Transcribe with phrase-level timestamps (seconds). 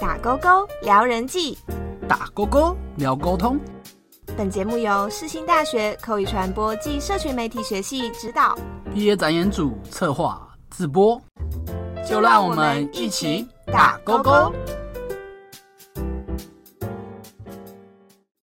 [0.00, 1.58] 打勾勾聊人际，
[2.08, 3.60] 打勾勾聊沟通。
[4.36, 8.58] 本节目由世新大学口语传播暨社群媒体学系指导，
[8.92, 11.20] 毕业展演组策划自播。
[12.08, 14.52] 就让我们一起打勾勾。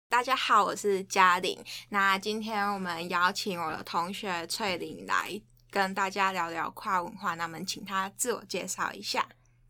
[0.09, 1.57] 大家好，我是嘉玲。
[1.89, 9.25] 那今天我们邀请我的同学翠玲来跟大家聊聊跨文化，那我们请她自我介绍一下。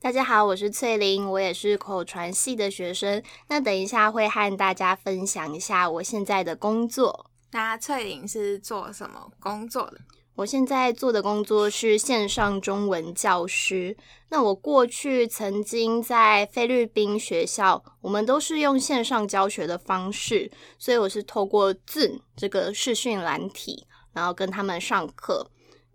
[0.05, 3.23] 大家好，我是翠玲，我也是口传系的学生。
[3.47, 7.25] 那等一下会和大家分享一下我现在的工作。
[7.53, 9.97] 那翠玲是做什么工作的？
[10.35, 13.97] 我现在做的工作是线上中文教师。
[14.29, 25.49] 那我过去曾经在菲律宾学校，我们都是用线上教学的方式，所以我是透过 Zoom 这个视讯软体，然后跟他们上课。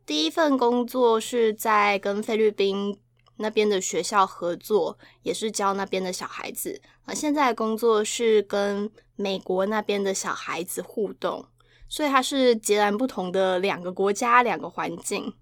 [0.05, 2.99] 第一份工作是在跟菲律宾。
[3.41, 7.13] 那边的学校合作也是教那边的小孩子啊。
[7.13, 11.45] 现在工作是跟美国那边的小孩子互动，
[11.89, 15.35] 所以它是截然不同的两个国家、两个环境。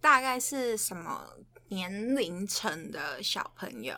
[0.00, 1.24] 大概是什么
[1.68, 3.94] 年龄层的小朋友？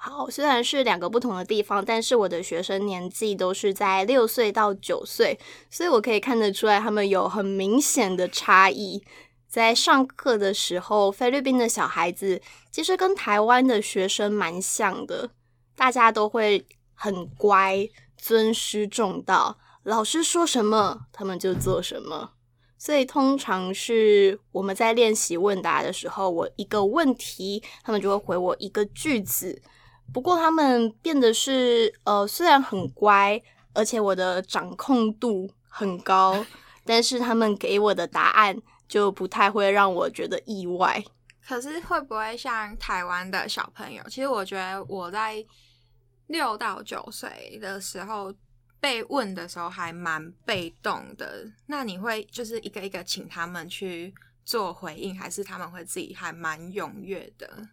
[0.00, 5.36] 好，虽然是两个不同的地方，但是我的学生年纪都是在六岁到九岁，
[5.68, 9.02] 所以我可以看得出来他们有很明显的差异。
[9.48, 15.30] 在上课的时候，菲律宾的小孩子其实跟台湾的学生蛮像的，
[15.74, 22.32] 大家都会很乖，尊师重道，老师说什么他们就做什么。
[22.76, 29.60] 所以通常是我们在练习问答的时候，我一个问题，他们就会回我一个句子。
[30.12, 36.44] 不过他们变得是呃，虽然很乖，而且我的掌控度很高，
[36.84, 38.56] 但是他们给我的答案。
[38.88, 41.04] 就不太会让我觉得意外。
[41.46, 44.02] 可是会不会像台湾的小朋友？
[44.08, 45.44] 其实我觉得我在
[46.26, 48.34] 六到九岁的时候
[48.80, 51.46] 被问的时候还蛮被动的。
[51.66, 54.14] 那你会就是一个一个请他们去
[54.44, 57.68] 做回应，还是他们会自己还蛮踊跃的？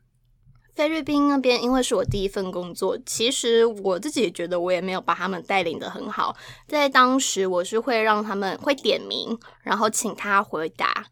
[0.76, 6.36] 菲律宾那边因为是我第一份工作，其实我自己也觉得我也没有把他们带领的很好。
[6.68, 11.06] 在当时，我是会让他们会点名，然后请他回答。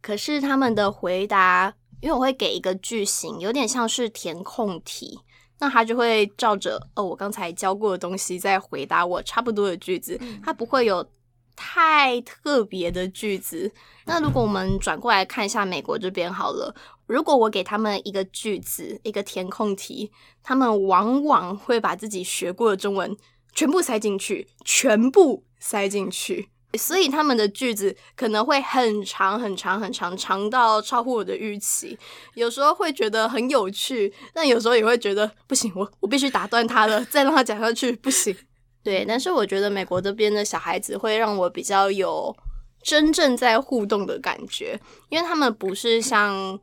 [0.00, 5.20] 可是他们的回答，因为我会给一个句型，有点像是填空题，
[5.60, 11.06] 那他就会照着哦我刚才教过的东西在回答我差不多的句子，他不会有
[11.54, 13.70] 太特别的句子。
[14.06, 16.74] 那如果我们转过来看一下美国这边好了。
[17.12, 20.10] 如果我给他们一个句子，一个填空题，
[20.42, 23.14] 他们往往会把自己学过的中文
[23.54, 31.98] 全部塞进去，全部塞进去，所以他们的句子可能会很长很长很长，长到超乎我的预期。
[32.32, 38.34] 有时候会觉得很有趣，但有时候也会觉得不行，我我必须打断他了，再让他讲下去不行。
[38.82, 42.34] 对，但是我觉得美国这边的小孩子会让我比较有
[42.82, 44.80] 真正在互动的感觉，
[45.10, 46.58] 因为他们不是像。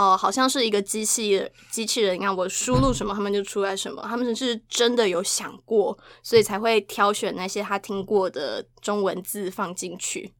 [0.00, 4.02] 哦，好像是一个机器机器人一样，我输入什么，他们就出来什么。
[4.08, 10.32] 他们是真的有想过，所以才会挑选那些他听过的中文字放进去。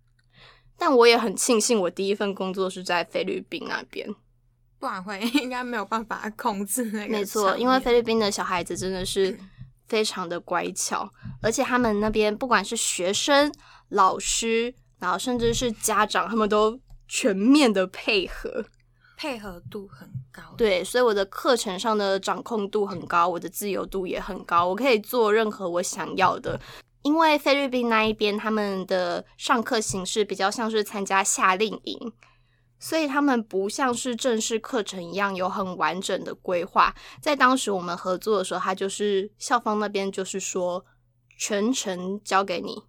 [0.78, 4.08] 但我也很庆幸，我第一份工作是在菲律宾那边，
[4.78, 7.08] 不然会 应该没有办法控制那个。
[7.08, 9.38] 没错，因为菲律宾的小孩子真的是
[9.88, 11.06] 非常的乖巧，
[11.42, 13.52] 而且他们那边不管是学生、
[13.90, 18.64] 老师，然后甚至是家长，他们都全面的配合。
[19.20, 26.58] 配合度很高，对，所以我的课程上的掌控度很高，我的自由度也很高，我可以做任何我想要的。
[27.02, 32.12] 因为菲律宾那一边他们的上课形式比较像是参加夏令营，
[32.78, 36.94] 所以他们不像是正式课程一样有很完整的规划。
[37.20, 40.82] 在当时我们合作的时候，他就是校方那边就是说
[41.36, 42.84] 全程交给你，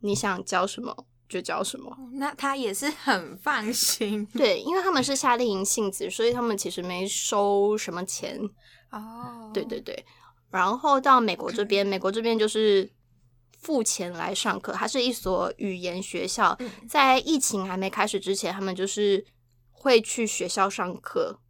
[0.00, 1.06] 你想教什么。
[1.28, 4.24] 就教什么，那他也是很放心。
[4.34, 8.38] 对，因为他们是夏令营性质，所以他们其实没收什么钱。
[8.92, 10.04] 哦，对对对。
[10.50, 12.88] 然后到美国这边，美国这边就是
[13.58, 14.72] 付钱来上课。
[14.72, 16.56] 它是一所语言学校，
[16.88, 19.24] 在疫情还没开始之前，他们就是
[19.72, 21.40] 会去学校上课，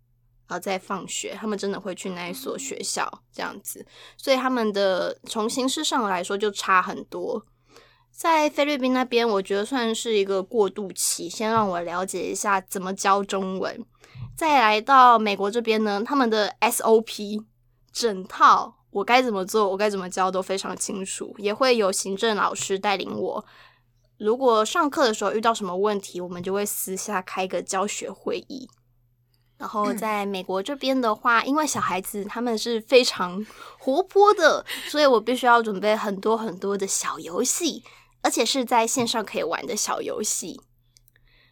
[0.49, 1.37] 然后再放学。
[1.38, 3.87] 他们真的会去那一所学校这样子，
[4.17, 7.44] 所以他们的从形式上来说就差很多。
[8.17, 13.85] 在菲律宾那边，我觉得算是一个过渡期，先让我了解一下怎么教中文。
[14.35, 17.45] 再来到美国这边呢，他们的 SOP
[17.93, 23.45] 整套我该怎么做，我该怎么教都非常清楚，也会有行政老师带领我。
[24.19, 28.67] 如果上课的时候遇到什么问题，我们就会私下开个教学会议。
[29.59, 33.45] 然后在美国这边的话，因为小孩子他们是非常
[33.79, 37.83] 活泼的，所以我必须要准备很多很多的小游戏，
[38.26, 40.61] 而且是在线上可以玩的小游戏。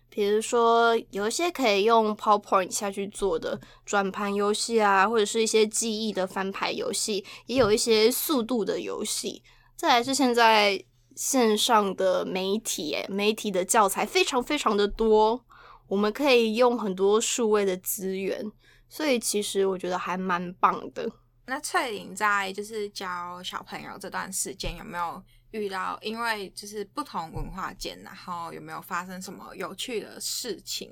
[0.09, 9.41] 比如说，有一些可以用 PowerPoint 下去做的转盘游戏啊，或者是一些记忆的翻牌游戏，也有一些速度的游戏。
[9.77, 10.85] 再来是现在
[11.15, 15.45] 线上的媒体，媒体的教材非常非常的多，
[15.87, 18.51] 我们可以用很多数位的资源，
[18.89, 21.09] 所以其实我觉得还蛮棒的。
[21.47, 25.23] 那翠玲在就是教小朋友这段时间有没有？
[25.55, 30.91] 遇到，因为就是不同文化间，然后有没有发生什么有趣的事情？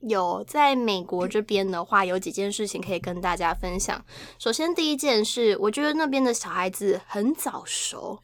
[0.00, 4.04] 有，在美国这边的话，有几件事情可以跟大家分享。
[4.38, 8.22] 首先，第一件事，我觉得那边的小孩子很早熟。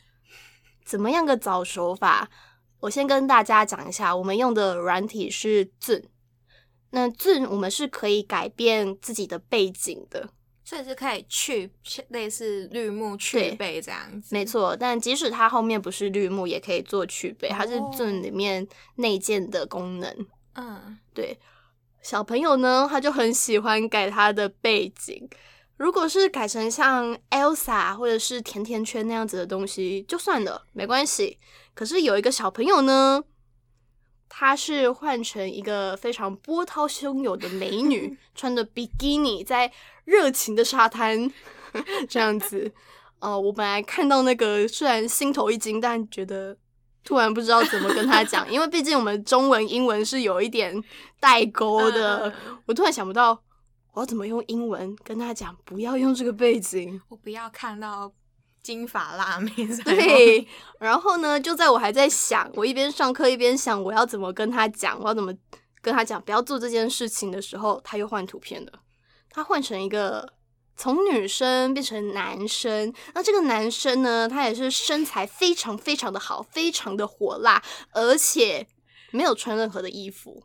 [0.84, 2.30] 怎么样个早熟法？
[2.78, 6.04] 我先跟大家讲一下，我们用的软体是 Zoom。
[6.90, 10.30] 那 Zoom 我们是可以改变自己的背景的。
[10.64, 11.70] 所以是可以去
[12.08, 14.74] 类似绿幕去背这样子，没错。
[14.74, 18.66] 但即使它后面不是绿幕，也可以做去背，它是 Zoom 里面
[18.96, 20.26] 内建的功能。
[20.54, 21.38] 嗯，对。
[22.02, 25.28] 小朋友呢，他就很喜欢改他的背景。
[25.76, 31.38] 如果是改成像 Elsa 或者是甜甜圈那样子的东西，就算了，没关系。
[31.74, 33.22] 可是有一个小朋友呢，
[34.36, 39.70] 他是换成一个非常波涛汹涌的美女， 穿着比基尼在。
[40.06, 41.32] 热情的沙滩
[42.10, 42.70] 这样子，
[43.20, 46.54] 呃，我本来看到那个，虽然心头一惊，但觉得
[47.02, 50.78] 突然不知道怎么跟他讲，因为毕竟我们中文、英文是有一点
[51.18, 52.30] 代沟的。
[52.66, 53.30] 我突然想不到
[53.94, 58.12] 我要怎么用英文跟他讲，不要用这个背景，我不要看到
[58.64, 59.52] 金发辣妹。
[59.84, 60.48] 对，
[60.80, 65.32] 然后呢，就在我还在想，我一边上课一边想我要怎么跟他讲，我要怎么
[65.80, 68.72] 跟他讲不要做这件事情的时候，他又换图片了。
[69.30, 70.32] 他换成一个
[70.76, 77.62] 从女生变成男生，那这个男生呢，他也是身材非常非常的好，非常的火辣，
[77.92, 78.66] 而且
[79.10, 80.44] 没有穿任何的衣服。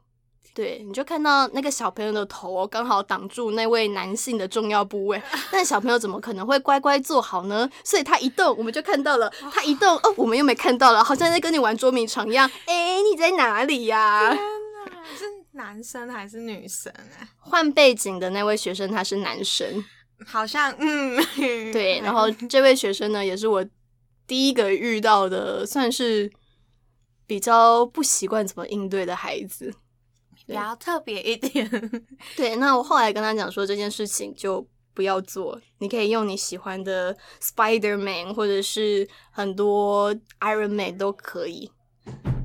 [0.59, 7.69] 对，你就看到那个小朋友的头刚好挡住那位男性的重要部位，但小朋友怎么可能会乖乖坐好呢？
[7.81, 12.51] 所以他一动，我们就看到了；他一动，哦，我们又没看到了，好像在跟你玩捉迷藏一样。
[12.65, 14.33] 哎，你在哪里呀？
[15.15, 15.23] 是
[15.53, 17.23] 男生还是女生啊？
[17.37, 19.81] 换背景的那位学生他是男生，
[20.25, 21.15] 好像嗯，
[21.71, 22.01] 对。
[22.03, 23.65] 然后这位学生呢，也是我
[24.27, 26.29] 第一个遇到的，算是
[27.25, 29.73] 比较不习惯怎么应对的孩子，
[30.49, 31.69] 比较特别一点。
[32.35, 41.71] 对，那我后来跟他讲说，这件事情就不要做，你可以用你喜欢的 Spider Man，或者是很多 Iron Man 都可以。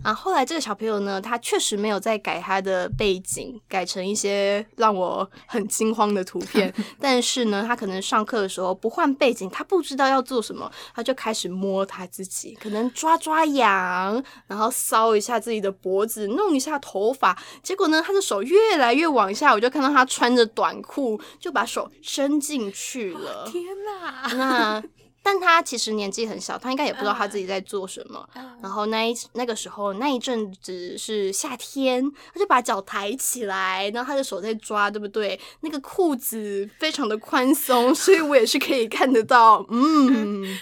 [0.04, 6.72] 啊，后来这个小朋友呢，他确实没有再改他的背景，改成一些让我很惊慌的图片。
[7.00, 17.36] 但是呢，他可能上课的时候不换背景，他不知道要做什么，他就开始摸他自己，可能抓抓痒，然后搔一下自己的脖子，弄一下头发。
[17.62, 23.48] 结果呢，他的手越来越往下，我就看到他穿着短裤，就把手伸进去了。
[23.50, 24.28] 天哪！
[24.36, 24.82] 那。
[25.26, 28.28] 但他其实年纪很小，他应该也不知道他自己在做什么。
[28.60, 32.04] 然后那一那个时候那一阵子是夏天，
[32.34, 35.40] 他就把脚抬起来，然后他的手在抓，对不对？
[35.60, 39.64] 那个裤子非常的宽松，所以我也是可以看得到。
[39.70, 40.58] 嗯，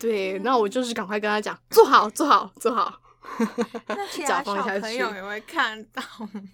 [0.00, 0.36] 对。
[0.40, 2.92] 那我就是赶快跟他讲，坐好，坐好，坐好。
[3.88, 6.02] 那其他小朋友也会看到。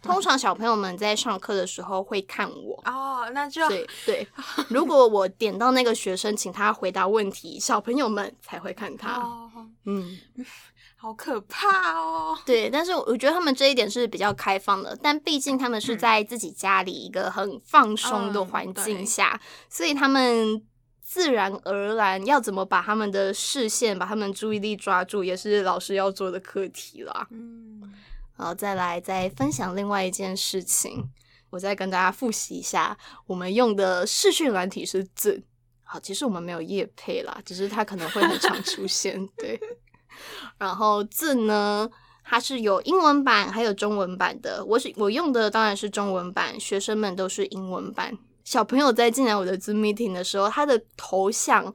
[0.03, 4.29] 通常小朋友们在上课的时候会看我哦，那就对 对。
[4.69, 9.23] 如果我点到那个学生，请他回答问题，小朋友们才会看他。
[9.85, 10.19] 嗯，
[10.97, 12.37] 好可怕哦。
[12.45, 20.63] 对，但是我觉得他们这一点是比较开放的，但毕竟他们是在自己家里一个很放松的环境下，所以他们。
[21.03, 27.27] 自然而然要怎么把他们的视线、把他们注意力抓住，也是老师要做的课题啦。
[27.31, 27.93] 嗯，
[28.37, 31.11] 然后再来再分享另外一件事情，
[31.51, 35.43] 我再跟大家复习一下，我们用的视讯软体是字。
[35.83, 39.29] 好，其实我们没有夜配啦，只是它可能会很常出现。
[39.37, 39.61] 对，
[40.57, 41.91] 然后字呢，
[42.25, 44.65] 它是有英文版还有中文版的。
[44.65, 48.17] 我是我用的当然是中文版，学生们都是英文版。
[48.45, 51.73] 小朋友在进来我的 Zoom meeting 的时候，他的头像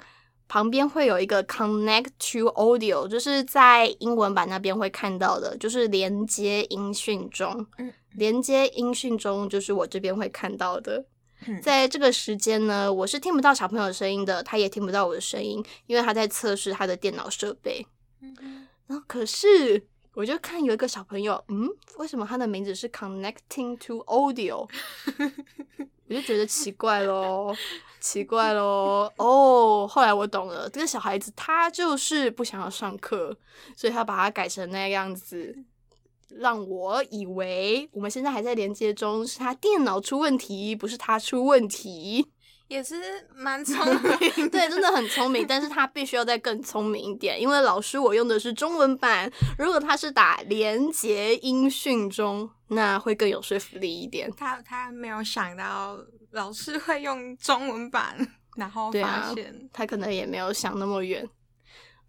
[0.48, 7.66] 旁边会有一个 Connect to Audio，就是在英文版那边会看到的，就是连接音讯中。
[7.78, 11.06] 嗯，连接音讯中就是我这边会看到的。
[11.62, 17.86] 在这个时间呢，我是听不到小朋友的声音的，他也听不到我的声音，因为他在测试他的电脑设备。
[18.22, 19.86] 嗯，然后可是
[20.18, 21.70] 我就看有一个小朋友，嗯，
[22.00, 24.68] 为什么他的名字是 Connecting to Audio？
[26.08, 27.56] 我就觉得奇怪咯，
[28.00, 29.14] 奇怪咯。
[29.18, 33.38] 哦，后来我懂了，这个小孩子他就是不想要上课，
[33.76, 35.56] 所以他把它改成那样子，
[36.30, 42.32] 让我以为我们现在还在连接中，是他电脑出问题，不是他出问题。
[42.68, 42.96] 也是
[43.34, 43.78] 蛮聪
[44.36, 54.30] 明，对，真的很聪明，但是他必须要再更聪明一点，因为老师我用的是中文版，如果他是打连接音讯中，那会更有说服力一点。
[54.36, 55.98] 他他没有想到
[56.32, 58.18] 老师会用中文版，
[58.58, 61.28] 然后发现、啊、他可能也没有想那么远。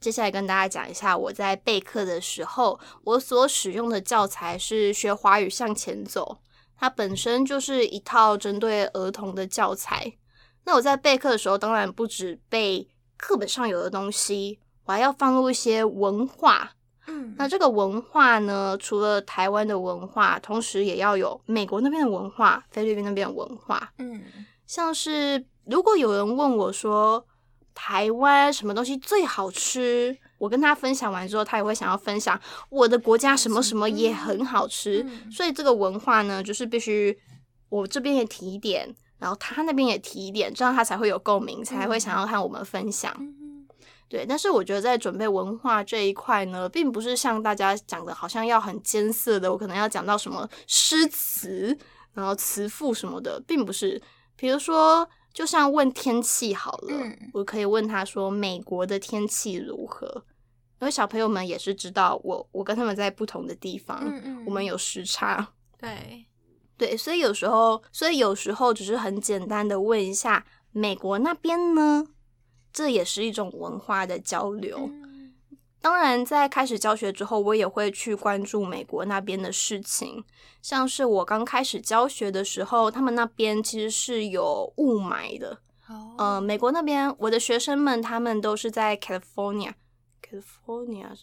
[0.00, 6.38] 接下来跟大家讲一下，我在备课的时候，我所使用的教材是《学华语向前走》，
[6.77, 10.18] 它本身就是一套针对儿童的教材。
[10.69, 16.73] 那我在备课的时候，当然不止备课本上有的东西，我还要放入一些文化。
[17.07, 23.95] 嗯，那这个文化呢，除了台湾的文化，同时也要有美国那边的文化、菲律宾那边的文化。
[23.97, 24.23] 嗯，
[24.67, 27.27] 像是如果有人问我说
[27.75, 35.03] 台湾什么东西最好吃，我跟他分享完之后，他也会想要分享我的国家什么什么也很好吃。
[35.09, 37.19] 嗯所以这个文化呢，就是必须
[37.71, 38.95] 我这边也提一点。
[39.19, 43.15] 然后他那边也提一点，这样他才会有共鸣，才会想要和我们分享。
[43.19, 43.67] 嗯
[44.11, 51.77] 对，但是我觉得在准备文化这一块呢，并不是像大家讲的，好像要很艰涩的，我可能要讲到什么诗词，
[52.15, 54.01] 然后词赋什么的，并不是。
[54.35, 60.25] 比如说，就像问天气好了，嗯我可以问他说美国的天气如何，
[60.81, 65.47] 因为小朋友们也是知道我我跟他们在不同的地方，嗯嗯我们有时差。
[65.79, 66.25] 对，
[66.79, 72.07] 对，所以有时候，所以有时候只是很简单的问一下美国那边呢，
[72.73, 74.79] 这也是一种文化的交流。
[74.79, 75.05] 嗯
[75.81, 80.25] 当然，在开始教学之后，我也会去关注美国那边的事情。
[80.61, 85.61] 像是我刚开始教学的时候，他们那边其实是有雾霾的。
[85.87, 91.15] 哦，呃，美国那边我的学生们他们都是在 California，California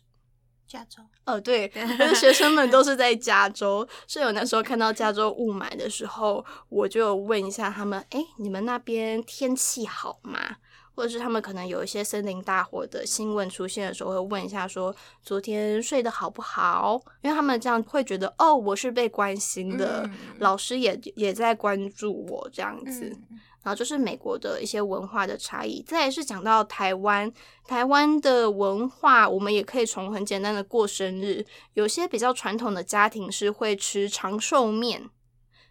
[0.68, 10.58] 加州，哦，对，我的学生们都是在加州， 所以我那时候看到加州雾霾的时候，我就问一下他们：“哎，你们那边天气好吗？”
[10.96, 23.14] 或者是他们可能有一些森林大火的新闻出现的时候，会问一下说：“昨天睡得好不好？”因为他们这样会觉得：“哦，我是被关心的，嗯老师也也在关注我这样子。
[23.30, 27.34] 嗯然后就是美国的一些文化的差异，再来是讲到台湾，
[27.68, 31.44] 台湾的文化，我们也可以从很简单的过生日，
[31.74, 35.10] 有些比较传统的家庭是会吃长寿面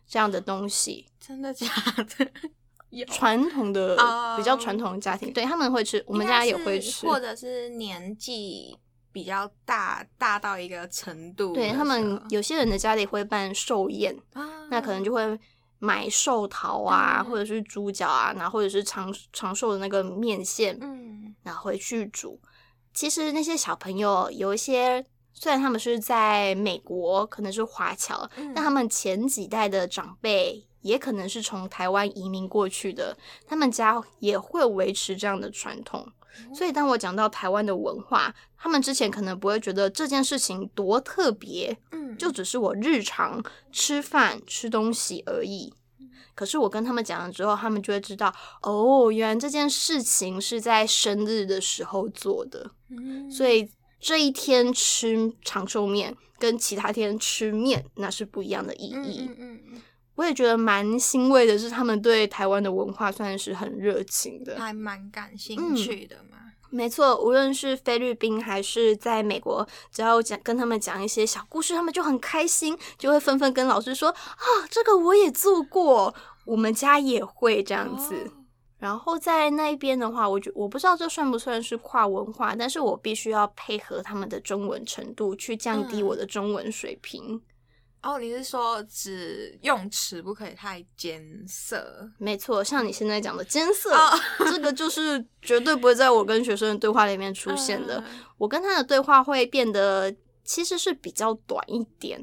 [0.09, 3.05] 这样的东西，真的假的？
[3.07, 8.77] 传统的、哦比较传统的家庭，对他们会吃，我们家也会吃，或者是年纪
[9.13, 15.05] 比较大，大到一个程度对他们有些人的家里会办寿宴，啊，那可能。
[15.05, 15.39] 就会
[15.85, 22.41] 买寿桃啊，嗯或者是猪脚啊，然后或者是长长寿的那个面线，嗯然后回去煮。
[22.95, 36.07] 其实那些小朋友有一些，虽然他们是在美国，可能是华侨，嗯但他们前几代的长辈也可能是从台湾移民过去的，他们家也会维持这样的传统。
[36.55, 45.73] 所以当我讲到台湾的文化，他们之前可能不会觉得这件事情多特别，嗯，就只是我日常吃饭吃东西而已。
[46.35, 59.27] 可是我跟他们讲了之后，他们就会知道，哦，原来这件事情是在生日的时候做的，嗯所以这一天吃长寿面跟其他天吃面那是不一样的意嗯义。
[59.29, 59.83] 嗯嗯嗯，
[60.17, 64.59] 我也觉得蛮欣慰的是，他们对台湾的文化算是很热情的。
[64.59, 66.39] 还蛮感嗯兴趣的嘛。
[66.71, 78.15] 没错，无论是菲律宾还是在美国，只要讲跟他们讲一些小故事，他们就很开心，就会纷纷跟老师说啊，这个我也做过，我们家也会这样子。
[78.15, 78.41] 哦
[78.77, 87.41] 然后在那一边的话，我觉我不知道这算不算是跨文化，但是我必须要配合他们的中文程度，去降低嗯我的中文水平。
[88.05, 92.07] 哦，你是说只用词不可以太艰涩？
[92.19, 94.11] 没错，像你现在讲的艰涩，哦
[94.51, 97.99] 这个就是绝对不会在我跟学生的对话里面出现的。
[98.07, 102.23] 嗯我跟他的对话会变得其实是比较短一点，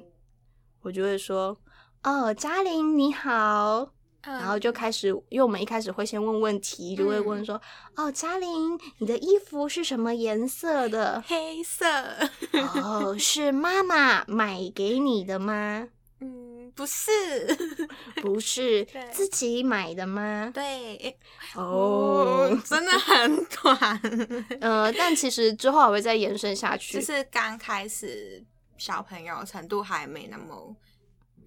[0.82, 1.58] 我就会说
[2.04, 7.60] ：“哦，嘉玲你好。”嗯然后就开始，因为我们一开始会先问问题，就会问说
[7.98, 11.24] ：“哦，嘉玲，你的衣服是什么颜色的？
[11.26, 11.86] 黑色，
[12.84, 15.88] 哦，是妈妈买给你的吗？
[16.20, 17.12] 嗯，不是，
[18.22, 20.52] 不是对自己买的吗？
[20.54, 21.18] 对，
[21.56, 24.02] 哦，真的很短，
[24.62, 27.00] 呃，但其实之后还会再延伸下去。
[27.00, 28.44] 就是刚开始
[28.78, 30.76] 小朋友程度还没那么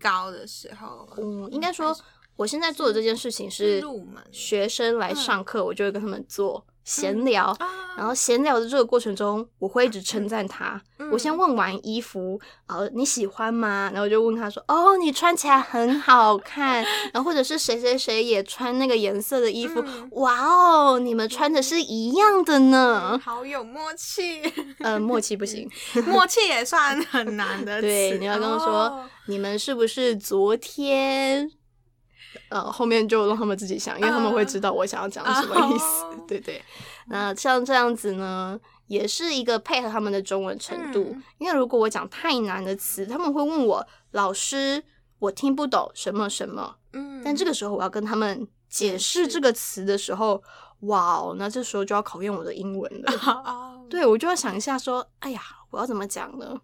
[0.00, 1.96] 高的时候，嗯，应该说
[2.36, 3.82] 我现在做的这件事情是
[4.32, 10.80] 学生来上课，我就会跟他们做闲聊，啊然后闲聊的这个过程中，我会一直称赞他。
[10.98, 13.88] 嗯我先问完衣服，呃，你喜欢吗？
[13.92, 16.84] 然后我就问他说：“哦，你穿起来很好看。
[17.14, 23.16] ”然后或者是谁谁谁也穿那个颜色的衣服，嗯哇哦，你们穿的是一样的呢。
[23.22, 24.42] 好有默契，
[24.80, 25.70] 呃，默契不行，
[26.06, 27.86] 默契也算很难的词。
[27.86, 31.50] 对，你要跟我说、哦你们是不是昨天？
[32.48, 36.04] 呃，后面就让他们自己想，因为他们会知道我想要讲什么意思。
[36.04, 36.62] 哦对对，
[37.08, 41.10] 那像这样子呢，也是一个配合他们的中文程度。
[41.12, 44.82] 嗯因为如果我讲太难的词，他们会问我老师，
[45.18, 46.76] 我听不懂什么什么。
[46.94, 50.42] 嗯，但这个时候我要跟他们解释这个词的时候，
[50.80, 53.12] 哇哦，那这时候就要考验我的英文了。
[53.44, 56.58] 哦，对我就要想一下说，哎呀，我要怎么讲呢？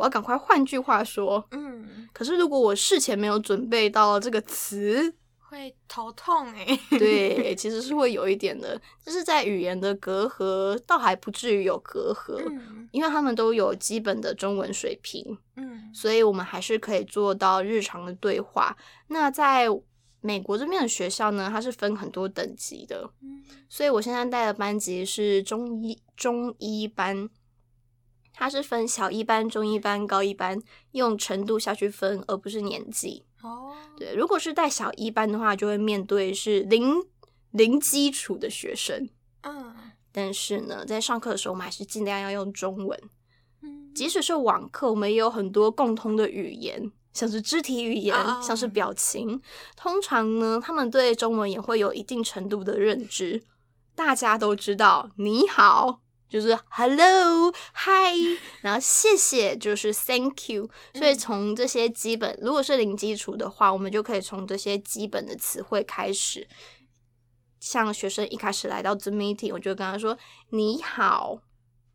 [0.00, 1.46] 我要赶快换句话说。
[1.50, 6.66] 嗯，可是如果我事前没有准备到这个词，会头痛哎。
[6.98, 18.74] 对，其实是会有一点的，就是在语言的隔阂，倒还不至于有隔阂，嗯因为他们都有基本的中文水平，嗯所以我们还是可以做到日常的对话。
[19.08, 19.66] 那在
[20.22, 27.28] 美国这边的学校呢，它是分很多等级的，嗯所以我现在带的班级是中一中一班，
[28.40, 30.58] 它是分小一班、中一班、高一班，
[30.92, 33.22] 用程度下去分，而不是年纪。
[33.42, 37.04] 哦，对，如果是带小一班的话，就会面对是零
[37.50, 39.10] 零基础的学生。
[39.42, 39.74] 嗯
[40.10, 42.98] 但是呢，在上课的时候，我们还是尽量要用中文。
[43.60, 49.38] 嗯即使是网课，我们也有很多共通的语言，像是肢体语言，哦像是表情。
[49.76, 53.42] 通常呢，他们对中文也会有一定程度的认知。
[53.94, 60.70] 大家都知道，你好就是 hello、hi， 然后谢谢就是 thank you。
[60.94, 66.48] 所以从这些基本，如果是零基础的话，我们就可以从这些基本的词汇开始。
[67.58, 70.16] 像学生一开始来到 Zoom meeting，我就跟他说
[70.48, 71.38] 你好，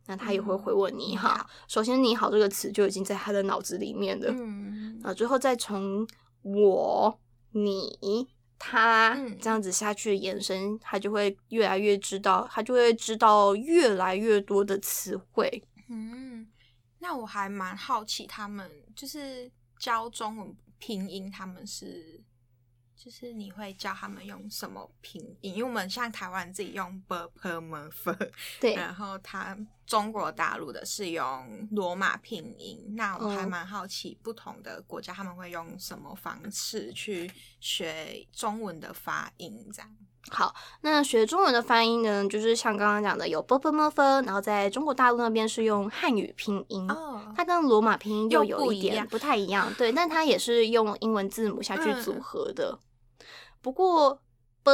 [0.06, 1.50] 那他也会回我你好。
[1.68, 6.08] 首先“你好”这个词就已经在他的脑子里面了，嗯啊，最后再从
[6.44, 7.20] 我、
[7.54, 15.64] 你、他嗯这样子下去延伸，他就会越来越知道，他就会知道越来越多的词汇。
[15.90, 16.48] 嗯，
[17.00, 22.24] 那我还蛮好奇，他们就是教中文拼音，他们是
[23.06, 25.54] 就是你会教他们用什么拼音？
[25.54, 28.12] 因为我们像台湾自己用 b p m f，
[28.60, 32.84] 对，然后他中国大陆的是用罗马拼音。
[32.96, 39.70] 那我还哦蛮好奇，不同的国家他们会用什么方式去学中文的发音？
[39.72, 39.96] 这样，
[40.32, 46.90] 好，那学中文的发音呢，就是像刚刚讲的有 b p m f，然后在中国大陆那边是用汉语拼音。
[46.90, 52.80] 哦，它跟罗马拼音又有一点不太一样，对， 但它也是用英文字母下去组嗯合的。
[53.66, 54.22] 不过
[54.62, 54.72] b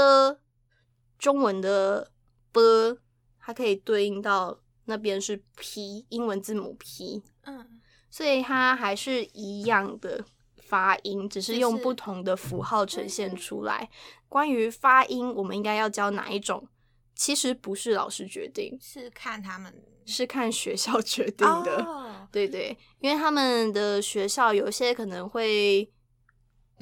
[1.17, 2.12] 中文的
[2.51, 2.99] b
[3.39, 10.25] 它可以对应到那边是 p 英文字母 p，嗯所以它还是一样的
[10.58, 13.89] 发音，只是用不同的符号呈现出来。
[14.27, 16.67] 关于发音，我们应该要教哪一种？
[17.15, 19.73] 其实不是老师决定，是看他们
[20.06, 21.82] 是看学校决定的。
[21.86, 25.89] 哦对对，因为他们的学校有些可能会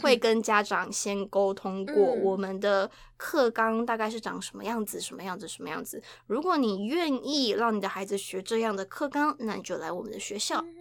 [0.01, 6.01] 会跟家长先沟通过，嗯我们的课纲大概是长什么样子，什么样子，什么样子。
[6.27, 10.61] 如果你愿意让你的孩子学这样的课纲，那你就来我们的学校。
[10.61, 10.75] 嗯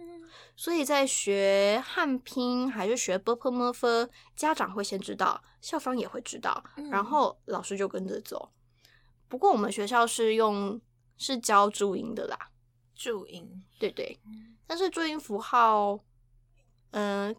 [0.55, 8.51] 所以在学汉拼还是学 b p m f，家长会先知道，校方也会知道，嗯然后老师就跟着走。
[9.29, 10.81] 不过我们学校是用
[11.15, 12.37] 是教注音的啦，
[12.93, 14.19] 注音，对对。
[14.25, 15.97] 嗯但是注音符号，
[16.91, 17.33] 嗯、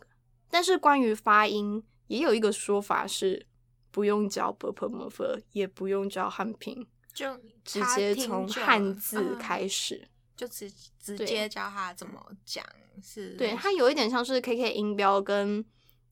[0.50, 3.46] 但是关于发音，也有一个说法是
[3.90, 10.08] 不用教 b p m f，也不用教汉拼，就直接从汉字嗯开始。
[10.36, 12.64] 就直直接教他怎么讲，
[13.02, 15.62] 是对，它有一点像是 KK 音标跟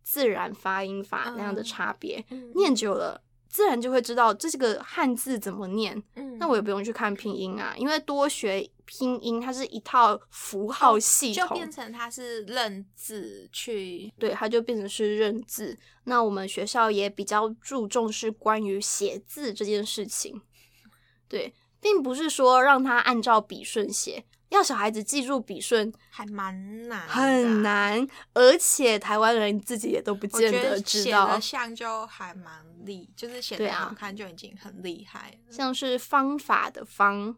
[0.03, 2.23] 自然发音法那样的嗯差别。
[2.29, 6.01] 嗯念久了，自然就会知道这个汉字怎么念。
[6.15, 15.77] 嗯那我也不用去看拼音啊，因为多学拼音，它是一套符号系统，就变成它是认字去对，它就变成是认字。
[16.05, 20.41] 那我们学校也比较注重是关于写字这件事情，
[21.29, 27.59] 对，并不是说让他按照笔顺写，要小孩子记住笔顺还蛮难，很。
[27.63, 31.41] 难，而且台湾人自己也都不见得知道的。
[31.41, 35.53] 像就还蛮厉，就是写的好看就已经很厉害了。
[35.53, 37.37] 像是方法的方，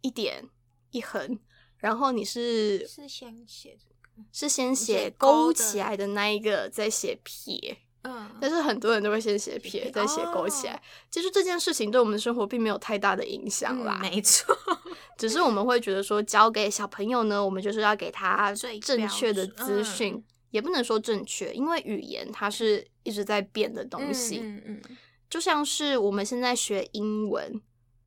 [0.00, 0.48] 一点
[0.90, 1.38] 一横，
[1.76, 7.78] 然后你是是先写这个是先写勾起来的那一个，再写撇。
[8.02, 10.80] 嗯，但是很多人都会先写撇，再写勾起来。
[11.10, 14.56] 其实这件事情对我们的生活并没有太大的影响啦，嗯没错，
[15.18, 24.38] 只是我们会觉得说，交给小朋友呢，我们就是要给他最正确的资讯，嗯也不能说正确，因为语言它是一直在变的东西。
[24.42, 24.96] 嗯嗯嗯
[25.28, 27.60] 就像是我们现在学英文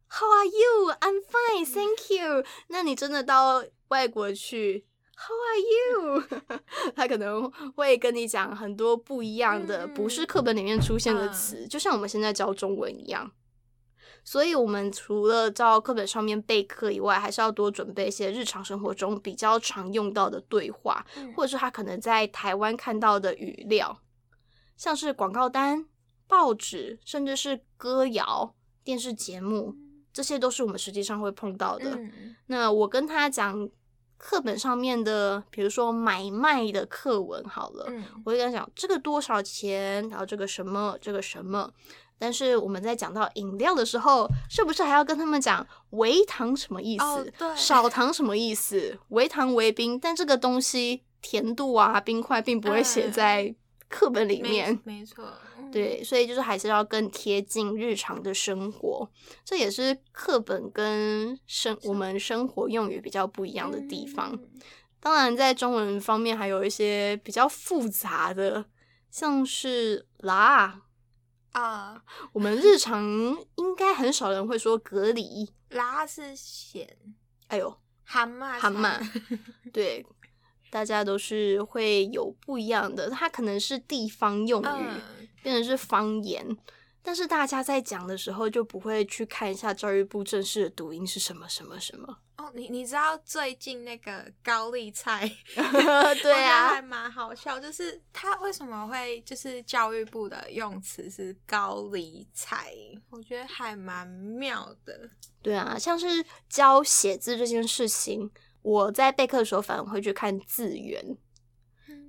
[0.10, 0.92] ，How are you?
[1.02, 2.44] I'm fine, thank you。
[2.70, 4.86] 那你真的到外国去
[5.24, 6.60] ，How are you？
[6.96, 13.32] 他可能会跟你讲很多不一样的，嗯不是课本里面出现的嗯词，就像我们现在教中文一样。
[14.24, 24.00] 所以，我们除了照课本上面备课以外，还是要多准备一些日常生活中比较常用到的对话，嗯或者是他可能在台湾看到的语料，
[24.78, 25.88] 像是广告单、
[26.28, 28.54] 报纸，甚至是歌谣、
[28.84, 29.76] 电视节目，
[30.14, 31.96] 这些都是我们实际上会碰到的。
[31.96, 33.68] 嗯那我跟他讲
[34.24, 41.72] 课本上面的，比如说买卖的课文好了，嗯我会跟他讲这个多少钱，然后这个什么，这个什么。
[42.20, 47.34] 但是我们在讲到饮料的时候，是不是还要跟他们讲微糖什么意思？
[47.58, 48.96] 少糖什么意思？
[49.10, 53.56] 微糖微冰，但这个东西甜度啊、冰块并不会写嗯在
[53.90, 54.80] 课本里没面。
[54.84, 55.34] 没错，嗯
[55.72, 59.10] 对，所以就是还是要更贴近日常的生活，
[59.46, 64.32] 这也是课本跟生我们生活用语比较不一样的地方。
[64.34, 64.50] 嗯。
[65.00, 68.66] 当然，在中文方面还有一些比较复杂的，
[69.10, 70.84] 像是啦，
[71.54, 72.04] 啊，
[72.34, 73.04] 我们日常
[73.56, 75.50] 应该很少人会说隔离。
[75.72, 76.98] 拉是咸，
[77.48, 79.00] 哎呦，蛤蟆蛤蟆。
[79.00, 79.40] 才，
[79.74, 80.06] 对，
[80.70, 86.46] 大家都是会有不一样的，它可能是地方用语，嗯变成是方言。
[87.04, 92.16] 但是大家在讲的时候就不会去看一下教育部正式的读音是什么什么什么。
[92.38, 102.72] 哦，你你知道最近那个高丽菜， 对我觉得还啊，蛮好笑，就是他为什么会就是教育部的用词是高丽菜，
[103.10, 105.10] 我觉得还蛮妙的。
[105.42, 108.30] 对啊，像是教写字这件事情，
[108.62, 111.04] 我在备课的时候反而会去看字源，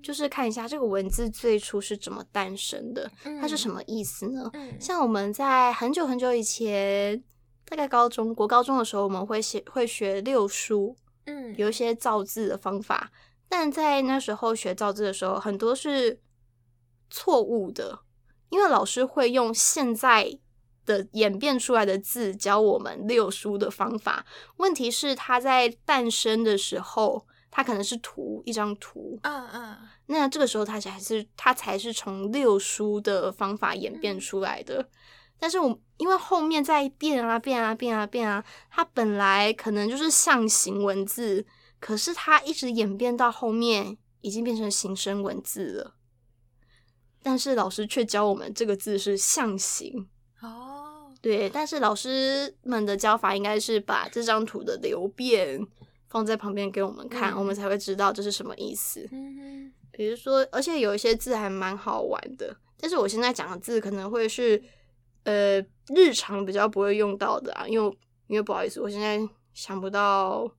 [0.03, 3.11] 就是看一下这个文字最初是怎么诞生的，
[3.41, 4.51] 它是什么意思呢？
[4.55, 4.81] 嗯？
[4.81, 7.23] 像我们在很久很久以前，
[7.65, 13.11] 大概高中、国高中的时候，我们会写会学六书，嗯有一些造字的方法，
[13.49, 16.21] 但在那时候学造字的时候，很多是
[17.09, 18.01] 错误的，
[18.51, 20.39] 因为老师会用现在
[20.85, 24.27] 的演变出来的字教我们六书的方法。
[24.57, 29.77] 问题是，它在诞生的时候，它可能是图一张图，嗯嗯
[30.13, 34.89] 那这个时候它才是它才是从六书的方法演变出来的。
[35.39, 41.45] 但是我因为后面在变啊变啊变啊变啊，它本来可能就是象形文字，
[41.81, 45.95] 可是它一直演变到后面已经变成形声文字了。
[47.25, 50.09] 但是老师却教我们这个字是象形，
[50.41, 51.49] 哦，对。
[51.49, 55.67] 但是老师们的教法应该是把这张图的流变
[56.13, 59.09] 放在旁边给我们看，嗯我们才会知道这是什么意思。
[59.11, 64.63] 嗯比如说，而且有一些字还蛮好玩的，但是我现在讲的字可能会是
[65.25, 65.59] 呃
[65.95, 69.19] 日常比较不会用到的啊，因为因为不好意思，我现在
[69.55, 70.51] 想不到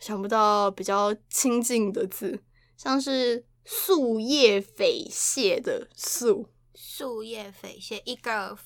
[0.00, 2.38] 想不到比较亲近的字，
[2.76, 8.56] 像是树叶匪蟹的树，树叶匪蟹一个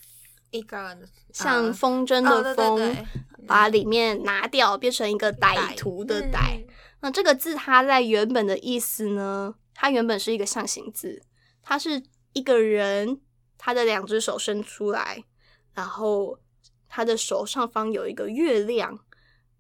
[0.51, 0.99] 一个
[1.33, 3.07] 像呃风筝哦对对的风，对
[3.47, 6.59] 把里面拿掉，变成一个歹徒的歹。
[6.61, 6.67] 嗯
[7.01, 11.23] 那这个字它在原本的意思呢，它原本是一个象形字，
[11.63, 13.21] 它是一个人
[13.57, 15.23] 他的两只手伸出来，
[15.75, 16.41] 然后
[16.89, 18.99] 他的手上方有一个月亮，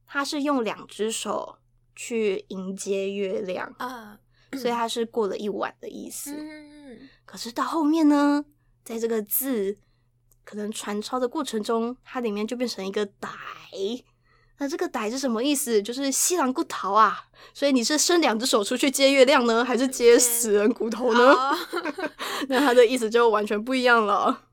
[0.04, 1.58] 他是用两只手
[1.94, 4.18] 去迎接月亮，嗯
[4.58, 6.34] 所以他是过了一晚的意思。
[6.34, 7.08] 嗯。
[7.24, 8.44] 可是到后面呢，
[8.82, 9.78] 在这个字
[10.48, 14.02] 可能传抄的过程中，它里面就变成一个歹。
[14.56, 15.82] 那这个歹是什么意思？
[15.82, 17.26] 就是西狼骨头啊。
[17.52, 21.34] 所以你是伸两只手出去接月亮呢，还是接死人骨头呢？
[21.34, 21.54] 哦
[22.48, 24.44] 那它的意思就完全不一样了。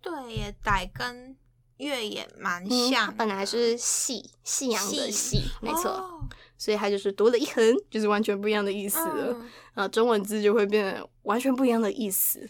[0.00, 1.36] 对耶，歹跟
[1.78, 5.90] 月也蛮嗯，像本来是夕夕阳的夕夕，没错。
[5.90, 9.32] 哦所以它就是多了一横，就是完全不一样的意思了。
[9.32, 12.46] 嗯啊，中文字就会变得完全不一样的意思。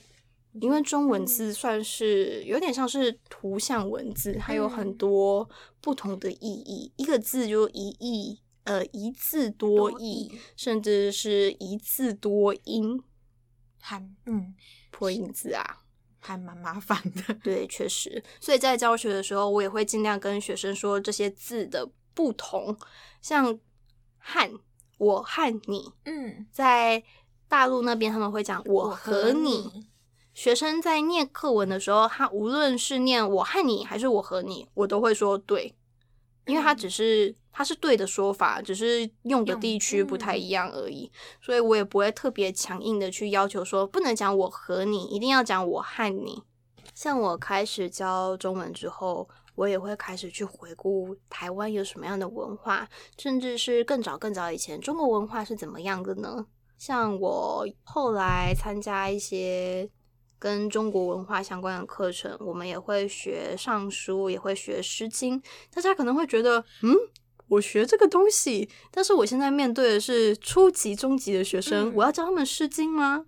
[0.61, 5.49] 因为中文字算是有点像是图像文字，还有很多
[5.81, 6.93] 不同的意义。
[6.97, 13.03] 一个字就一义，呃，一字多多义义，甚至是一字多音，
[13.79, 14.55] 还嗯
[14.91, 15.83] 破音字啊。
[16.19, 18.23] 还蛮麻烦的，对，确实。
[18.41, 22.77] 所以在教学的时候，我也会尽量跟学生说这些字的不同，
[23.23, 23.59] 像
[24.19, 24.53] 汉。
[24.99, 27.03] 我和你，嗯，在
[27.49, 29.89] 大陆那边他们会讲我我和你。
[30.41, 35.75] 学生在念课文的时候，他无论是念我和你还是我和你，我都会说对，
[36.47, 46.43] 因为他只是他是对的说法，只是用的地区不太一样而已，所以我也不会特别强硬的去要求说不能讲我和你，一定要讲我和你。
[46.95, 56.47] 像我开始教中文之后，我也会开始去回顾台湾有什么样的文化，甚至是更早更早以前中国文化是怎么样的呢？
[56.79, 59.91] 像我后来参加一些
[60.41, 65.41] 跟中国文化相关的课程，我们也会学尚书，也会学《诗经》。
[65.73, 66.97] 大家可能会觉得，嗯，
[67.47, 73.27] 我学这个东西，但是我现在面对的是初级、中级的学生，嗯我要教他们《诗经》吗？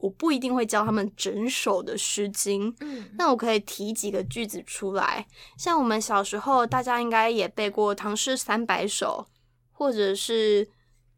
[0.00, 5.26] 我不一定会教他们整首的《诗经》，嗯，那我可以提几个句子出来，
[5.56, 9.26] 像我们小时候，大家应该也背过《唐诗三百首》，
[9.72, 10.68] 或者是“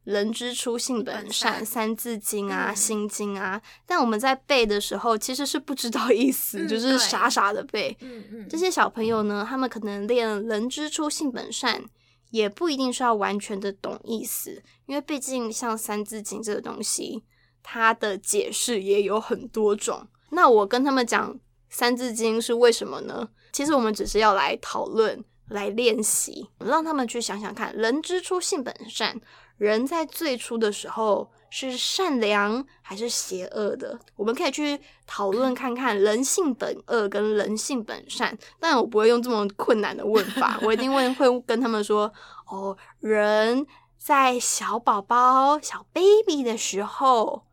[0.06, 3.60] 人之初，性本本善”《三字经》啊，嗯心经》啊。
[3.84, 7.96] 但我们在背的时候，其实是不知道意思，嗯就是傻傻的背。
[8.00, 11.82] 嗯嗯，这些小朋友呢，他们可能练“人之初，性本善”，
[12.30, 17.24] 也不一定是要完全的懂意思，因为毕竟像《三字经》这个东西，
[17.64, 20.06] 它的解释也有很多种。
[20.30, 21.34] 那我跟他们讲
[21.68, 23.28] 《三字经》是为什么呢？
[23.52, 29.20] 其实我们只是要来讨论、来练习，让他们去想想看：人之初，性本善。
[29.56, 33.98] 人在最初的时候是善良还是邪恶的？
[34.16, 38.36] 我们可以去讨论看看人性本恶跟人性本善。
[38.60, 42.12] 但，我不会用这么困难的问法，我一定会会跟他们说：
[42.48, 43.66] 哦，人
[43.98, 47.44] 在小宝宝、小 baby 的时候，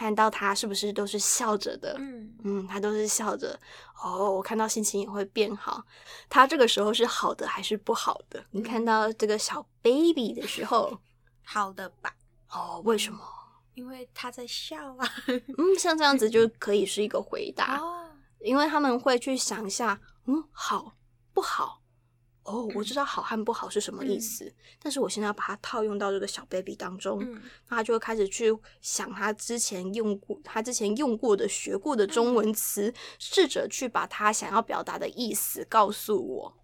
[0.00, 1.94] 看到他是不是都是笑着的？
[1.98, 3.60] 嗯嗯，他都是笑着。
[4.02, 5.84] 哦，我看到心情也会变好。
[6.26, 8.42] 他这个时候是好的还是不好的？
[8.50, 10.98] 你看到这个小 baby 的时候，
[11.44, 12.14] 好的吧，
[12.50, 13.20] 哦，为什么？
[13.74, 15.06] 因为他在笑啊。
[15.26, 18.08] 嗯，像这样子就可以是一个回答，哦，
[18.40, 20.94] 因为他们会去想一下，嗯，好
[21.34, 21.79] 不好？
[22.42, 36.56] 哦，我知道好和不好是什么意思，但是我现在要把它套用到这个小 baby 当中，嗯那他就会开始去想他之前用过、他之前用过的、学过的中文词，试着去把他想要表达的意思告诉我。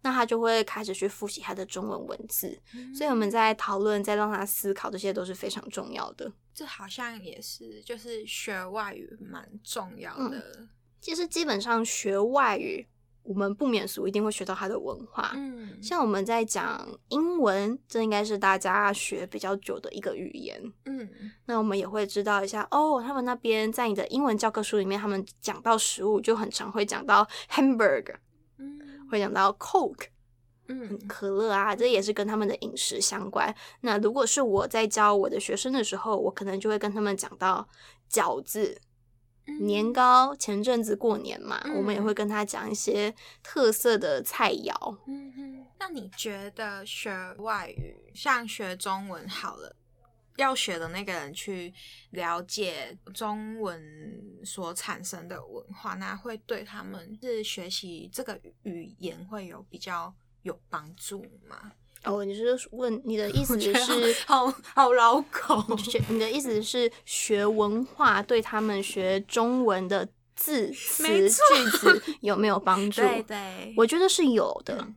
[0.00, 2.56] 那他就会开始去复习他的中文文字，
[2.94, 6.32] 所以我们在讨论、在让他思考，这些都是非常重要的。
[6.54, 10.68] 这好像也是，就是学外语蛮重要嗯的。
[11.00, 12.86] 其实基本上学外语，
[13.28, 15.32] 我们不免俗一定会学到它的文化。
[15.34, 20.58] 嗯，像我们在讲英文，这应该是大家学比较久的一个语言。
[20.86, 21.06] 嗯
[21.44, 28.16] 那我们也会知道一下哦，他们那边在你的英文教科书里面，他们讲到食物就很常会讲到 hamburger，
[28.56, 30.06] 嗯会讲到 coke
[30.68, 33.54] 嗯可乐啊，这也是跟他们的饮食相关。
[33.82, 37.68] 那如果是我在教我的学生的时候，我可能就会跟他们讲到
[38.10, 38.80] 饺子、
[39.60, 40.34] 年糕。
[40.36, 44.98] 前阵子过年嘛，嗯我们也会跟他讲一些特色的菜肴。
[45.06, 49.76] 嗯哼，那你觉得学外语，像学中文好了，
[50.36, 51.72] 要学的那个人去
[52.10, 53.82] 了解中文
[54.44, 61.72] 所产生的文化，那会对他们是学习这个语言会有比较有帮助吗？
[62.04, 64.14] 哦，你是问你的意思是？
[64.26, 73.02] 好好绕口， 学你的意思是学文化对他们学中文的字词句子 有没有帮助？
[73.02, 74.94] 对对，我觉得是有的，嗯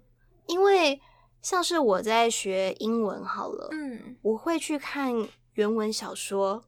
[0.48, 1.00] 因为
[1.42, 5.14] 像是我在学英文好了，嗯我会去看
[5.54, 6.64] 原文小说，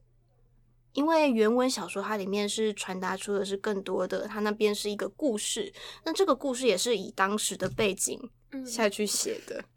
[0.93, 5.71] 因为原文小说它里面是传达出的是更多的，它那边是一个故事，
[6.05, 8.19] 那这个故事也是以当时的背景
[8.51, 9.61] 嗯下去写的。
[9.61, 9.67] 好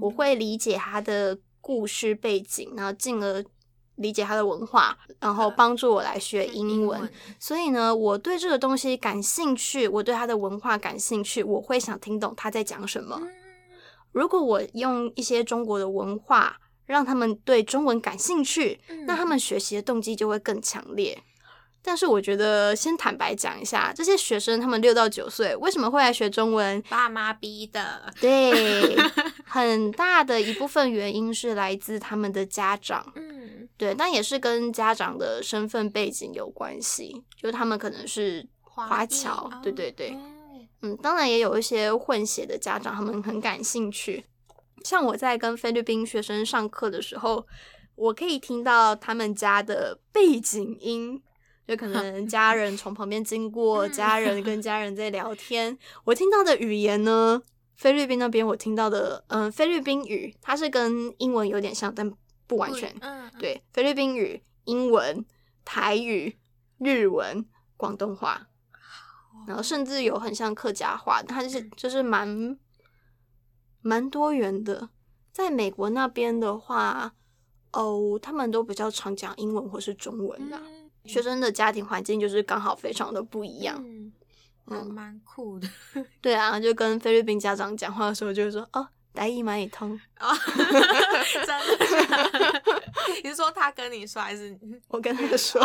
[0.00, 3.44] 我会理解他的故事背景，然后进而
[3.96, 7.08] 理解他的文化，然后帮助我来学英文。
[7.38, 13.18] 所以呢，我对这个东西感兴趣，我对他的文化感兴趣，我会想听懂他在讲什么。
[13.22, 13.30] 嗯
[14.12, 21.20] 如果我用一些中国的文化让他们对中文感兴趣，嗯那他们学习的动机就会更强烈。
[21.82, 26.80] 但是我觉得，先坦白讲一下，这些学生他们六到九岁为什么会来学中文？
[26.88, 28.94] 爸妈逼的，对，
[29.54, 40.18] 很大的一部分原因是来自他们的家长，嗯，对，但也是跟家长的身份背景有关系，就是他们可能是华侨，哦对对对，哦
[40.82, 44.24] 嗯，当然也有一些混血的家长，他们很感兴趣。
[44.82, 47.46] 像我在跟菲律宾学生上课的时候，
[47.94, 51.22] 我可以听到他们家的背景音，
[51.68, 55.78] 就可能家 人从旁边经过，嗯家人跟家人在聊天。
[56.02, 57.40] 我听到的语言呢，
[57.76, 62.10] 菲律宾那边我听到的，嗯、菲律宾语它是跟英文有点像，但
[62.46, 62.94] 不完全。
[63.00, 65.24] 嗯，对，菲律宾语、英文、
[65.64, 66.38] 台语、
[66.78, 67.44] 日文、
[67.76, 68.48] 广东话，
[69.46, 72.58] 然后甚至有很像客家话，它就是就是蛮
[73.80, 74.88] 蛮多元的。
[75.32, 77.12] 在美国那边的话，
[77.72, 80.60] 哦，他们都比较常讲英文或是中文啦。
[80.64, 83.78] 嗯学生的家庭环境就是刚好非常的不一样。
[83.84, 84.10] 嗯，
[84.64, 85.68] 蛮酷的。
[86.20, 89.98] 对啊，就跟菲律宾家长讲话的时候，就会说哦，台语蛮也通。
[90.18, 90.34] 啊，
[91.32, 92.62] 真的？
[93.22, 94.56] 你是说他跟你说，还是
[94.88, 95.60] 我跟他说，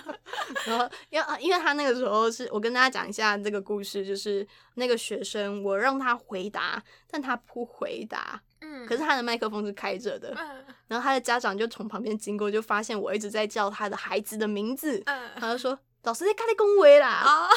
[0.66, 8.86] 然后因为因为他那个时候是我跟大家讲一下这个故事，就是那个学生我让他回答，但他不回答，嗯。
[8.86, 10.64] 可是他的麦克风是开着的，嗯。
[10.88, 15.30] 然后他的家长就从旁边经过，就发现我一直在叫他的孩子的名字，嗯。
[15.36, 17.48] 他就说老师在咖喱恭维啦，啊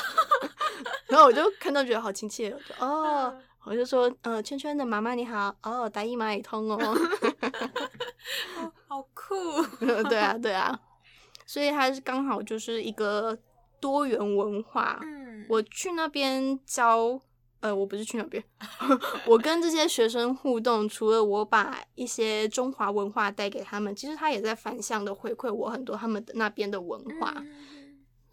[1.07, 3.33] 然后我就看到觉得好亲切，我就 哦。
[3.35, 3.41] 嗯。
[3.65, 6.77] 我就说，呃，圈圈的妈妈你好，哦，大姨妈也通哦，
[8.89, 9.63] 好酷，
[10.09, 10.77] 对啊，对啊，
[11.45, 13.37] 所以它是刚好就是一个
[13.79, 14.99] 多元文化。
[15.03, 17.17] 嗯，我去那边教，
[17.61, 18.43] 呃，我不是去那边，
[19.25, 27.33] 我跟这些学生互动，除了我把一些中华文化带给他们，其实他也在反向的回馈我很多他们的那边的文化。
[27.37, 27.47] 嗯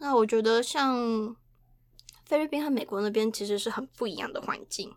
[0.01, 1.37] 那我觉得像
[2.25, 4.93] 菲律宾和美国那边其实是很不一样的环境。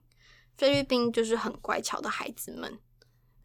[0.58, 2.80] 菲律宾就是很乖巧的孩子们，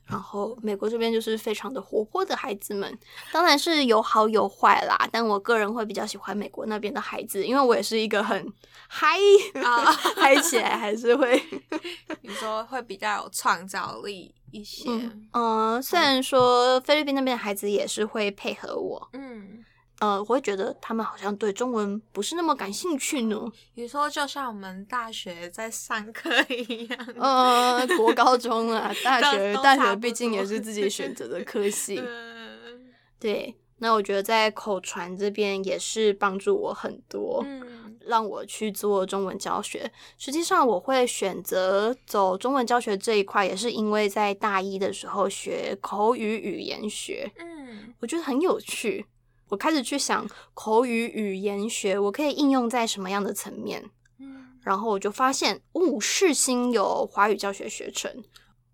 [0.04, 2.98] 然后美国这边就是非常的活泼的孩子们，
[3.32, 5.08] 当然是有好有坏啦。
[5.10, 8.52] 但我个人会比较喜欢美国那边的孩子，因为我也是一个很
[8.88, 9.16] 嗨
[9.54, 9.84] 啊
[10.16, 11.42] 嗨起来还是会，
[12.20, 19.64] 你说会比较有创造力一些，嗯、呃，虽然说菲律宾那边的孩子也是会配合我，嗯，
[20.00, 23.50] 呃，我会觉得他们好像对中文不是那么感兴趣呢。
[23.74, 31.98] 比如说就像我们大学在上课一样，呃，国高中啊，大 学大学毕竟也是自己选择的科系。
[32.06, 32.86] 嗯
[33.18, 39.90] 对，那我觉得在口传这边也是帮助我很多，嗯让我去做中文教学。
[40.16, 49.04] 实际上，我会选择走中文教学这一块，也是因为在大一的时候学口语语言学，嗯我觉得很有趣。
[49.48, 53.90] 我开始去想口语语言学，我可以应用在什么样的层面？
[54.18, 58.22] 嗯然后我就发现，哦，世新有华语教学学程，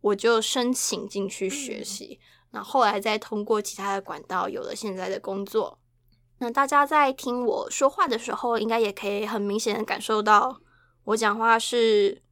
[0.00, 2.18] 我就申请进去学习。
[2.50, 5.78] 那、后来再通过其他的管道，有了现在的工作。
[6.38, 10.60] 那大家在听我说话的时候，应该也可以很明显的感受到，
[11.04, 12.22] 我讲话是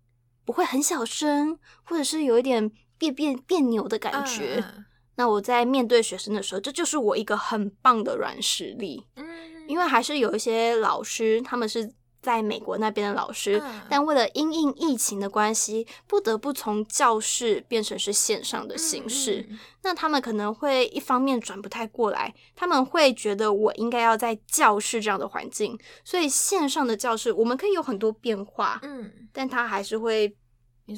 [0.44, 4.64] 不会很小声，或者是有一点别别别扭的感觉。
[4.66, 4.84] 嗯
[5.16, 9.04] 那我在面对学生的时候，这就是我一个很棒的软实力。
[9.16, 9.26] 嗯，
[9.68, 19.46] 因为还是有一些老师，他们是在美国那边的老师，嗯但为了因应疫情的关系，不得不从教室变成是线上的形式。
[19.50, 30.36] 嗯那他们可能会一方面转不太过来，他们会觉得我应该要在教室这样的环境，所以线上的教室我们可以有很多变化，嗯，但他还是会，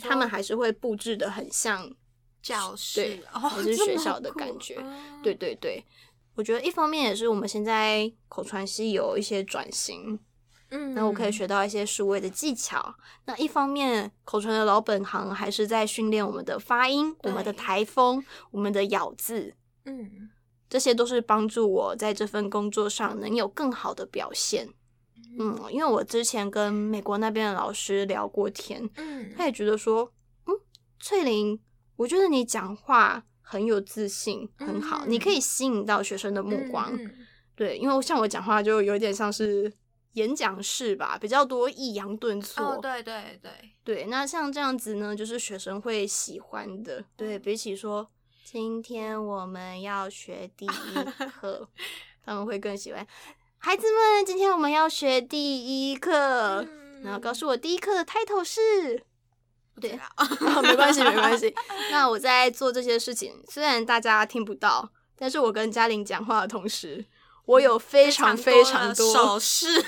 [0.03, 1.91] 他们还是会布置的很像
[2.45, 5.23] 教室还是 学校的感觉嗯。
[5.23, 5.83] 对对对，
[6.35, 10.19] 我觉得一方面也是我们现在口传系有一些转型，
[10.69, 12.95] 嗯，那我可以学到一些数位的技巧。
[13.25, 19.55] 那一方面，口传的老本行还是在训练我们的发音、我们的台风、我们的咬字，
[19.87, 20.29] 嗯。
[20.69, 24.69] 这些都是帮助我在这份工作上能有更好的表现。
[25.39, 29.33] 嗯，因为我之前跟美国那边的老师聊过天，嗯。
[29.37, 30.11] 他也觉得说，
[30.47, 30.55] 嗯，
[30.99, 31.61] 翠玲，
[31.97, 36.99] 我觉得你讲话很有自信，很好，嗯你可以吸引到学生的目光。
[37.55, 39.73] 对，因为像我讲话就有点像是
[40.15, 42.65] 演讲式吧，比较多抑扬顿挫。
[42.65, 43.51] 哦，对对对，
[43.85, 47.05] 对那像这样子呢，就是学生会喜欢的。
[47.17, 48.09] 对比起说
[48.43, 50.69] 今天我们要学第一
[51.41, 51.69] 课，
[52.27, 53.07] 他们会更喜欢。
[53.59, 59.05] 孩子们，今天我们要学第一课，嗯然后告诉我第一课的 title 是。
[59.81, 59.99] 对
[60.63, 61.55] 没关系，没关系。
[61.91, 67.05] 那我在做这些事情，虽然大家听不到，但是我跟嘉玲讲话的同时，
[67.47, 69.83] 我有非常非常多的手势，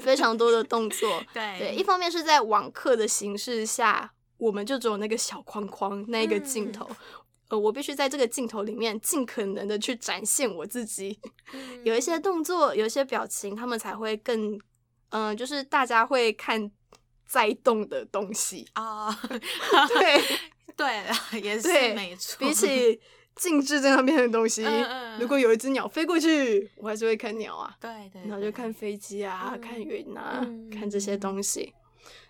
[0.00, 1.22] 非常多的动作。
[1.34, 6.88] 对对，一方面是在网课的形式下，我们就只有那个小框框那一个镜头。
[7.48, 11.16] 呃，我必须在这个镜头里面尽可能的去展现我自己，
[11.84, 14.58] 有一些动作，有一些表情，他们才会更，
[15.10, 16.68] 嗯、就是大家会看
[17.26, 18.66] 在动的东西。
[18.74, 19.12] 啊，
[19.88, 20.22] 对，
[20.76, 23.00] 对了， 也是没错，比起
[23.34, 29.60] 静置在那边的东西，嗯嗯如果有一只鸟飞过去，我还是会看鸟啊，对对，然后就看飞机啊，嗯。
[29.60, 30.70] 看云啊，嗯。
[30.70, 31.74] 看这些东西。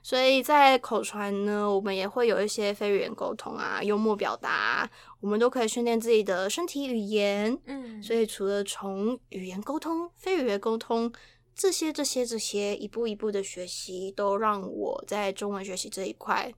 [0.02, 4.90] 所以在口传呢，我们也会有一些非语言沟通啊，幽默表达啊，
[5.20, 7.58] 我们都可以训练自己的身体语言。
[7.66, 11.12] 嗯，所以除了从语言沟通、非语言沟通
[11.56, 16.52] 这些、这些、这些一步一步的学习，都让我在中文学习这一块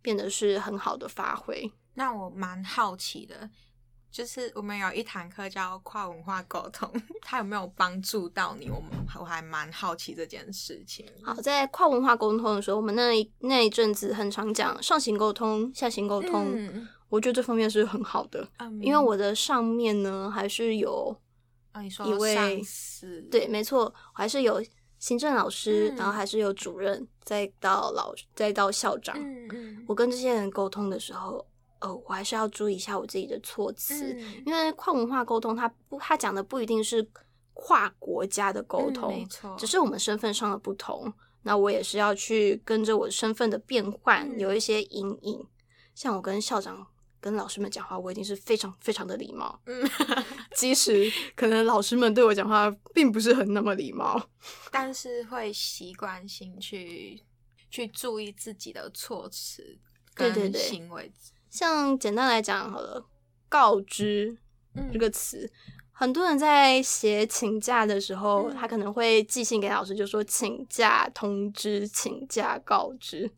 [0.00, 1.72] 变得是很好的发挥。
[1.94, 3.50] 那我蛮好奇的，
[4.12, 6.88] 就是我们有一堂课叫跨文化沟通，
[7.22, 8.70] 它有没有帮助到你？
[8.70, 11.04] 我们我还蛮好奇这件事情。
[11.24, 21.16] 好，在跨文化沟通的时候，我们那一那一阵子很常讲上行沟通、下行沟通，嗯，我觉得这方面是很好的，嗯因为我的上面呢还是有
[21.76, 22.62] 哦，你说一位
[23.30, 24.62] 对，没错，我还是有
[24.98, 29.14] 行政老师，嗯然后还是有主任，再到老再到校长。
[29.18, 31.46] 嗯嗯我跟这些人沟通的时候，
[31.82, 37.06] 哦，我还是要注意一下我自己的措辞，嗯因为跨文化沟通，它不，它讲的不一定是
[37.52, 41.12] 跨国家的沟嗯通，没错，只是我们身份上的不同。
[41.42, 45.46] 那我也是要去跟着我身份的变换，嗯有一些阴影。
[45.94, 46.84] 像我跟校长、
[47.20, 49.90] 跟老师们讲话，我一定是非常非常的礼貌，嗯，
[50.54, 54.20] 即使可能老师们对我讲话并不是很那么礼貌。
[54.70, 57.20] 但是会习惯性去
[57.70, 59.78] 去注意自己的措辞
[60.14, 61.10] 跟对对对行为。
[61.50, 63.04] 像简单来讲好了，
[63.48, 64.36] 告知
[64.74, 65.50] 嗯这个词，
[65.90, 73.30] 很多人在写请假的时候，嗯他可能会寄信给老师，就说请假通知、请假告知。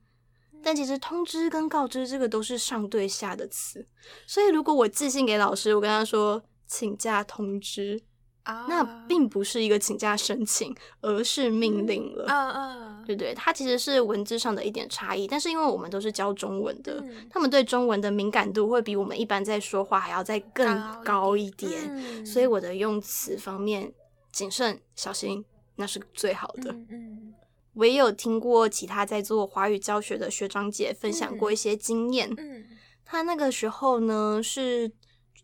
[0.69, 3.87] 但其实通知跟告知这个都是上对下的词，
[4.27, 7.99] 所以如果我寄信给老师，我跟他说请假通知，
[8.43, 12.27] 啊，那并不是一个请假申请，而是命令了。
[12.29, 13.33] 嗯嗯，对不对？
[13.33, 20.67] 它其实是文字上的一点差异，但是因为我们都是教中文的，嗯他们对中文的敏感度会比我们一般在说话还要再更
[21.03, 23.91] 高高一一点，嗯所以我的用词方面
[24.31, 25.43] 谨慎小心，
[25.77, 26.71] 那是最好的。
[26.73, 27.35] 嗯嗯
[27.79, 32.67] 我也有听过其他在做华语教学的学长姐分享过一些经验，嗯
[33.05, 34.91] 他那个时候呢是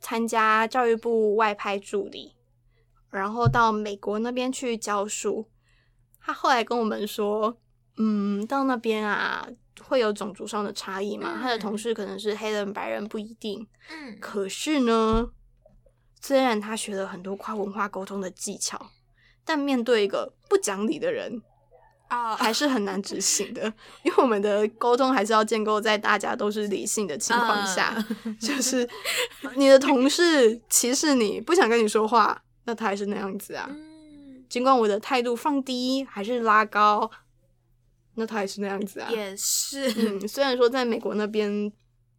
[0.01, 2.35] 参加教育部外派助理，
[3.11, 5.49] 然后到美国那边去教书。
[6.21, 7.57] 他后来跟我们说，
[7.99, 9.49] 嗯，到那边啊
[9.87, 13.65] 会有种族上的差异嘛，嗯他的同事可能是黑人、白人不一定。
[13.91, 15.31] 嗯，可是呢，
[16.21, 18.91] 虽然他学了很多跨文化沟通的技巧，
[19.45, 21.41] 但面对一个不讲理的人，
[22.15, 23.63] 啊，还是很难执行的，
[24.03, 27.95] 因为我们的沟通还是要建构在大家都是理性的情况下，
[28.25, 28.89] 嗯 就是
[29.57, 33.67] 你的同事歧视你，不想跟你说话，那他还是那样子啊。
[33.71, 33.95] 嗯
[34.47, 37.11] 尽管我的态度放低还是拉高，
[38.15, 39.11] 那他还是那样子啊。
[39.11, 41.73] 也是，嗯，虽然说在美国那边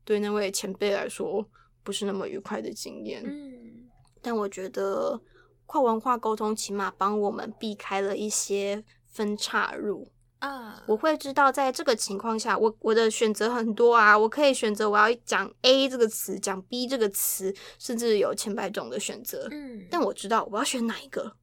[0.04, 1.48] 对那位前辈来说
[1.82, 3.86] 不是那么愉快的经验，嗯
[4.22, 5.22] 但我觉得
[5.66, 8.84] 跨文化沟通起码帮我们避开了一些
[9.16, 10.12] 分岔路。
[10.40, 19.48] 啊，我会知道，在这个情况下，我我的选择很多啊，我可以选择我要讲 A 这个词，讲 B 这个词，甚至有千百种的选择。
[19.50, 21.38] 嗯，但我知道我要选哪一个，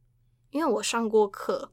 [0.51, 1.73] 因为我上过课，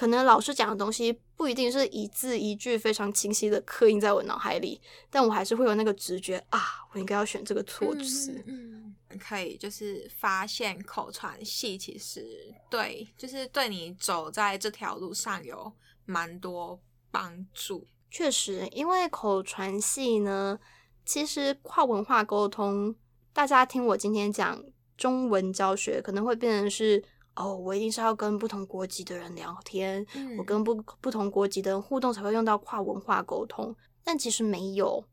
[0.00, 4.80] 可能老师讲的东西不一定是一字一句非常清晰的刻印在我脑海里，
[5.10, 6.58] 但我还是会有那个直觉啊，
[6.94, 8.42] 我应该要选这个措辞。
[8.46, 15.70] 嗯，嗯可以就是发现口传系其实对，就是对你走在这条路上有
[16.06, 16.80] 蛮多
[17.10, 17.86] 帮助。
[18.10, 20.58] 确实，因为口传系呢，
[21.04, 22.96] 其实跨文化沟通，
[23.34, 24.64] 大家听我今天讲
[24.96, 27.04] 中文教学，可能会变成是
[27.34, 33.74] 哦，我一定是要跟不同国籍的人聊天，嗯我跟不不同国籍的人互动才会用到跨文化沟通，
[34.04, 35.04] 但其实没有。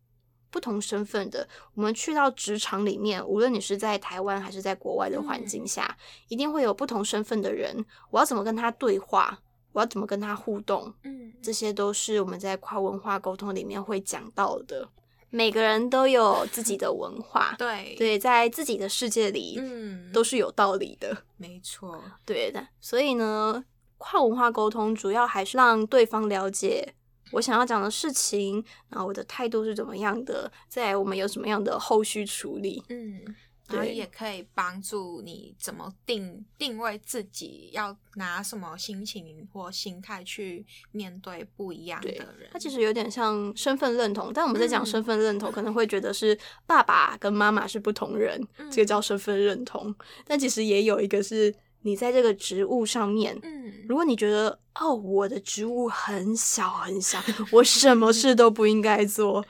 [0.49, 5.97] 不同身份的，我们去到职场里面，无论你是在台湾还是在国外的环境下，
[6.30, 7.86] 一定会有不同身份的人。
[8.09, 9.38] 我要怎么跟他对话？
[9.74, 10.91] 我要怎么跟他互动？
[11.03, 14.88] 嗯这些都是我们在跨文化沟通里面会讲到的。
[15.30, 22.01] 每个人都有自己的文化，对对，在自己的世界里嗯，都是有道理的，没错。
[22.25, 22.67] 对的。
[22.80, 23.63] 所以呢，
[23.97, 26.93] 跨文化沟通主要还是让对方了解
[27.34, 32.82] 我想要讲的事情，然后我的态度是怎么样的，在我们有什么样的后续处理。
[32.88, 33.21] 嗯，
[33.68, 42.49] 然后也可以帮助你怎么定定位自己，要拿什么心情或心态去面对不一样的人。
[42.51, 49.93] 它其实有点像身份认同，但我们在讲嗯身份认同，可能会觉得是爸爸跟妈妈是不同人，嗯这个叫身份认同。
[50.26, 59.45] 但其实也有一个是你在这个职务上面，嗯如果你觉得哦，我的职务很小很小，我什么事都不应该做。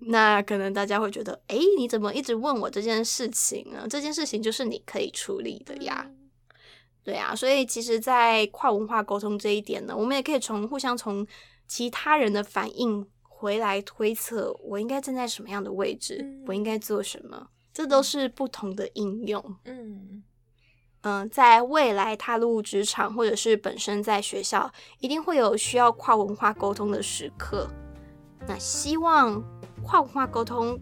[0.00, 3.86] 那可能大家会觉得，诶，你怎么一直问我这件事情呢？
[3.88, 6.04] 这件事情就是你可以处理的呀。
[6.08, 6.16] 嗯
[7.02, 11.26] 对啊，所以其实，在跨文化沟通这一点呢，我们也可以从互相从
[11.66, 19.56] 其他人的反应回来推测我应该站在什么样的位置，嗯我应该做什么，这都是不同的应用。
[19.64, 20.22] 嗯
[21.00, 27.66] 嗯，在未来踏入职场，或者是本身在学校，一定会有需要跨文化沟通的时刻。
[28.46, 29.42] 那希望
[29.90, 30.78] 跨文化沟通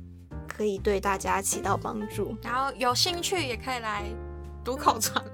[0.47, 2.37] 可以对大家起到帮助。
[2.43, 4.05] 然后有兴趣也可以来
[4.63, 5.25] 读口传，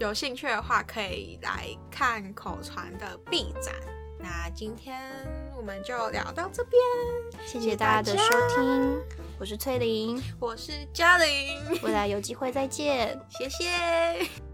[0.00, 3.72] 有兴趣的话可以来看口传的 B 展。
[4.18, 5.00] 那今天
[5.56, 6.82] 我们就聊到这边，
[7.46, 8.24] 谢谢大家的收
[8.56, 9.00] 听，
[9.38, 13.16] 我是翠玲，我是嘉玲，未来有机会再见。
[13.28, 14.47] 谢谢。